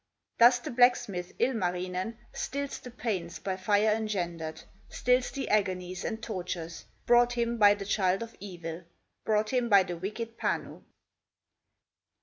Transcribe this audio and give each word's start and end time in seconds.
Thus 0.39 0.57
the 0.57 0.71
blacksmith, 0.71 1.31
Ilmarinen, 1.37 2.17
Stills 2.33 2.79
the 2.79 2.89
pains 2.89 3.37
by 3.37 3.55
fire 3.55 3.91
engendered, 3.91 4.63
Stills 4.89 5.29
the 5.29 5.47
agonies 5.49 6.03
and 6.03 6.23
tortures 6.23 6.85
Brought 7.05 7.33
him 7.33 7.57
by 7.59 7.75
the 7.75 7.85
child 7.85 8.23
of 8.23 8.35
evil, 8.39 8.83
Brought 9.25 9.51
him 9.53 9.69
by 9.69 9.83
the 9.83 9.95
wicked 9.97 10.39
Panu. 10.39 10.81